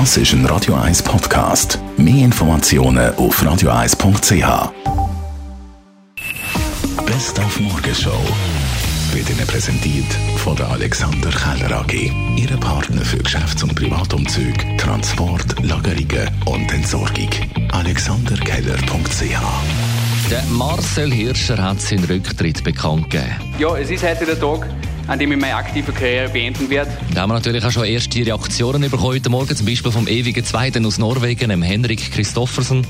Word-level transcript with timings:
Das 0.00 0.16
ist 0.16 0.32
ein 0.32 0.44
Radio 0.46 0.74
1 0.74 1.04
Podcast. 1.04 1.78
Mehr 1.96 2.24
Informationen 2.24 3.14
auf 3.14 3.40
radio1.ch. 3.40 4.72
Best 7.06 7.38
auf 7.38 7.60
Morgenshow 7.60 8.20
wird 9.12 9.30
Ihnen 9.30 9.46
präsentiert 9.46 10.12
von 10.38 10.56
der 10.56 10.68
Alexander 10.70 11.30
Keller 11.30 11.78
AG. 11.78 12.10
Ihre 12.34 12.56
Partner 12.56 13.02
für 13.02 13.18
Geschäfts- 13.18 13.62
und 13.62 13.76
Privatumzug, 13.76 14.56
Transport, 14.78 15.62
Lagerungen 15.62 16.28
und 16.46 16.72
Entsorgung. 16.72 17.30
AlexanderKeller.ch 17.70 20.28
Der 20.28 20.42
Marcel 20.50 21.12
Hirscher 21.12 21.62
hat 21.62 21.80
seinen 21.80 22.06
Rücktritt 22.06 22.64
bekannt 22.64 23.10
gegeben. 23.10 23.36
Ja, 23.60 23.76
es 23.76 23.90
ist 23.90 24.02
heute 24.02 24.26
der 24.26 24.40
Tag, 24.40 24.68
an 25.06 25.18
dem 25.18 25.32
ich 25.32 25.38
meine 25.38 25.54
aktive 25.54 25.92
Karriere 25.92 26.28
beenden 26.28 26.68
werde. 26.70 26.90
Da 27.14 27.22
haben 27.22 27.30
wir 27.30 27.34
natürlich 27.34 27.64
auch 27.64 27.70
schon 27.70 27.84
erste 27.84 28.24
Reaktionen 28.24 28.82
bekommen 28.82 29.02
heute 29.02 29.30
Morgen, 29.30 29.54
zum 29.54 29.66
Beispiel 29.66 29.92
vom 29.92 30.08
ewigen 30.08 30.44
Zweiten 30.44 30.86
aus 30.86 30.98
Norwegen, 30.98 31.50
dem 31.50 31.62
Henrik 31.62 32.12
Christoffersen. 32.12 32.86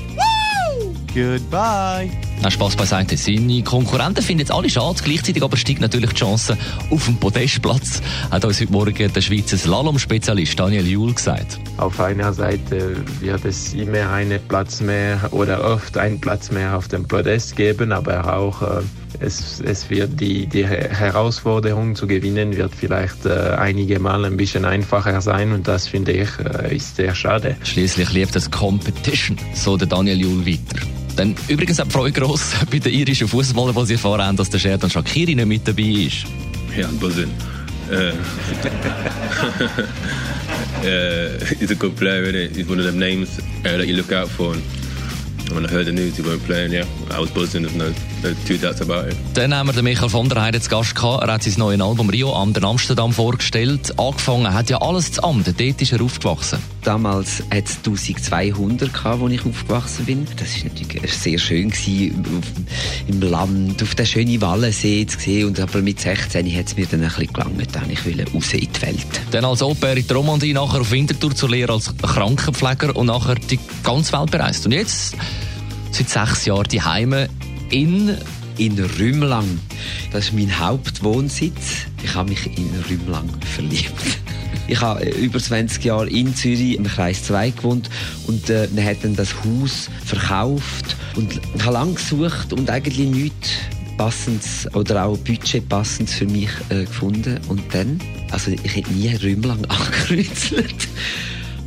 Goodbye. 1.13 2.09
Na, 2.41 2.51
Spaß 2.51 2.75
beiseite. 2.75 3.17
Seine 3.17 3.63
Konkurrenten 3.63 4.23
finden 4.23 4.41
jetzt 4.41 4.51
alle 4.51 4.69
schade, 4.69 4.99
gleichzeitig 5.03 5.41
aber 5.41 5.57
steigt 5.57 5.81
natürlich 5.81 6.11
die 6.11 6.17
Chance 6.17 6.57
auf 6.91 7.05
dem 7.05 7.17
Podestplatz. 7.17 8.01
Hat 8.29 8.45
uns 8.45 8.61
heute 8.61 8.71
Morgen 8.71 9.13
der 9.13 9.21
Schweizer 9.21 9.57
Slalom-Spezialist 9.57 10.59
Daniel 10.59 10.85
Juhl 10.85 11.13
gesagt. 11.13 11.59
Auf 11.77 11.99
einer 11.99 12.33
Seite 12.33 12.97
wird 13.19 13.45
es 13.45 13.73
immer 13.73 14.11
einen 14.11 14.39
Platz 14.47 14.81
mehr 14.81 15.19
oder 15.31 15.63
oft 15.63 15.97
einen 15.97 16.19
Platz 16.19 16.51
mehr 16.51 16.77
auf 16.77 16.87
dem 16.87 17.07
Podest 17.07 17.55
geben, 17.55 17.91
aber 17.91 18.33
auch 18.33 18.61
äh, 18.61 18.81
es, 19.19 19.61
es 19.61 19.89
wird 19.89 20.19
die, 20.19 20.47
die 20.47 20.65
Herausforderung 20.65 21.95
zu 21.95 22.07
gewinnen 22.07 22.55
wird 22.55 22.73
vielleicht 22.75 23.25
äh, 23.25 23.55
einige 23.57 23.99
Mal 23.99 24.25
ein 24.25 24.37
bisschen 24.37 24.65
einfacher 24.65 25.21
sein 25.21 25.51
und 25.51 25.67
das 25.67 25.87
finde 25.87 26.11
ich 26.11 26.29
äh, 26.39 26.75
ist 26.75 26.97
sehr 26.97 27.15
schade. 27.15 27.55
Schließlich 27.63 28.11
liebt 28.13 28.35
das 28.35 28.51
Competition, 28.51 29.37
so 29.53 29.77
der 29.77 29.87
Daniel 29.87 30.19
Juhl 30.19 30.45
weiter. 30.45 30.85
Dann 31.15 31.35
übrigens 31.47 31.79
auch 31.79 31.85
die 31.85 31.91
Freude 31.91 32.19
gross 32.19 32.51
bei 32.71 32.79
den 32.79 32.93
irischen 32.93 33.27
Fußballern, 33.27 33.75
die 33.75 33.85
sie 33.85 33.93
erfahren 33.93 34.21
haben, 34.21 34.37
dass 34.37 34.49
der 34.49 34.59
Sheridan 34.59 34.89
Shakiri 34.89 35.35
nicht 35.35 35.47
mit 35.47 35.67
dabei 35.67 35.83
ist. 35.83 36.25
Yeah, 36.75 36.87
I'm 36.87 36.99
buzzing. 36.99 37.31
Uh, 37.89 38.11
he's 41.59 41.71
a 41.71 41.75
good 41.75 41.95
player, 41.95 42.23
isn't 42.23 42.35
he? 42.35 42.59
He's 42.59 42.67
one 42.67 42.79
of 42.79 42.85
them 42.85 42.99
names 42.99 43.39
that 43.63 43.87
you 43.87 43.95
look 43.95 44.11
out 44.11 44.27
for. 44.27 44.53
And 44.53 45.51
when 45.51 45.65
I 45.65 45.69
heard 45.69 45.85
the 45.85 45.91
news 45.91 46.17
he 46.17 46.23
weren't 46.23 46.43
playing, 46.43 46.71
yeah, 46.71 46.85
I 47.11 47.19
was 47.19 47.29
buzzing. 47.29 47.61
There's 47.61 47.75
no, 47.75 47.93
two 48.47 48.57
doubts 48.57 48.81
about 48.81 49.09
it. 49.09 49.15
Dann 49.33 49.53
haben 49.53 49.67
wir 49.67 49.73
den 49.73 49.83
Michael 49.83 50.09
von 50.09 50.29
der 50.29 50.41
Heide 50.41 50.59
zu 50.61 50.69
Gast 50.69 50.95
gehabt. 50.95 51.23
Er 51.23 51.33
hat 51.33 51.43
sein 51.43 51.53
neues 51.57 51.81
Album 51.81 52.09
Rio 52.09 52.33
am 52.33 52.53
Amsterdam 52.55 53.13
vorgestellt. 53.13 53.93
Angefangen 53.99 54.53
hat 54.53 54.69
ja 54.69 54.81
alles 54.81 55.11
zu 55.11 55.23
Amt. 55.23 55.47
Dort 55.47 55.81
ist 55.81 55.91
er 55.91 56.01
aufgewachsen. 56.01 56.59
Damals 56.83 57.43
hat 57.51 57.65
es 57.65 57.77
1200 57.77 58.93
gehabt, 58.93 59.21
als 59.21 59.31
ich 59.33 59.45
aufgewachsen 59.45 60.05
bin. 60.05 60.27
Das 60.37 60.63
war 60.63 60.71
natürlich 60.71 61.13
sehr 61.13 61.39
schön 61.39 61.69
gewesen, 61.69 62.25
auf, 62.37 62.45
im 63.07 63.21
Land, 63.21 63.81
auf 63.81 63.95
den 63.95 64.05
schönen 64.05 64.41
Wallensee 64.41 65.05
zu 65.05 65.19
sehen. 65.19 65.47
Und 65.47 65.59
aber 65.59 65.81
mit 65.81 65.99
16 65.99 66.55
hat 66.55 66.67
es 66.67 66.77
mir 66.77 66.85
dann 66.85 67.01
ein 67.01 67.09
bisschen 67.09 67.33
gelangt, 67.33 67.75
dann 67.75 67.89
ich 67.89 68.05
will 68.05 68.23
raus 68.33 68.53
in 68.53 68.71
die 68.71 68.81
Welt. 68.81 69.05
Dann 69.31 69.45
als 69.45 69.61
Au-pair 69.61 69.97
in 69.97 70.07
die 70.07 70.13
Romandie, 70.13 70.53
nachher 70.53 70.81
auf 70.81 70.91
Winterthur 70.91 71.35
zur 71.35 71.49
Lehre 71.49 71.73
als 71.73 71.95
Krankenpfleger 71.97 72.95
und 72.95 73.07
nachher 73.07 73.35
die 73.35 73.59
ganze 73.83 74.13
Welt 74.13 74.31
bereist. 74.31 74.65
Und 74.65 74.71
jetzt, 74.71 75.15
seit 75.91 76.09
sechs 76.09 76.45
Jahren, 76.45 76.67
die 76.67 76.81
Heime 76.81 77.29
in 77.69 78.17
in 78.57 78.79
Rümlang. 78.79 79.59
Das 80.11 80.25
ist 80.25 80.33
mein 80.33 80.59
Hauptwohnsitz. 80.59 81.87
Ich 82.03 82.13
habe 82.15 82.29
mich 82.29 82.45
in 82.57 82.69
Rümlang 82.89 83.29
verliebt. 83.55 83.93
Ich 84.67 84.81
habe 84.81 85.05
über 85.05 85.37
20 85.37 85.83
Jahre 85.83 86.09
in 86.09 86.35
Zürich 86.35 86.75
im 86.75 86.85
Kreis 86.85 87.23
2 87.25 87.51
gewohnt 87.51 87.87
und 88.25 88.49
äh, 88.49 88.67
wir 88.71 88.83
haben 88.83 88.97
dann 89.03 89.15
das 89.15 89.35
Haus 89.43 89.91
verkauft 90.03 90.95
und 91.15 91.39
ich 91.55 91.61
habe 91.61 91.73
lange 91.73 91.93
gesucht 91.93 92.51
und 92.51 92.67
eigentlich 92.71 93.07
nichts 93.07 93.51
passendes 93.95 94.67
oder 94.73 95.05
auch 95.05 95.17
Budget 95.19 95.69
passendes 95.69 96.15
für 96.15 96.25
mich 96.25 96.49
äh, 96.69 96.85
gefunden 96.85 97.39
und 97.47 97.61
dann, 97.75 97.99
also 98.31 98.49
ich 98.49 98.75
hätte 98.75 98.91
nie 98.91 99.13
Rümlang 99.15 99.63
angekreuzelt, 99.69 100.87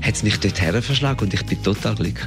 hat 0.01 0.15
es 0.15 0.25
mich 0.25 0.41
dort 0.41 0.59
verschlagen 0.85 1.21
und 1.21 1.33
ich 1.33 1.47
bin 1.47 1.63
total 1.63 1.95
glücklich. 1.95 2.27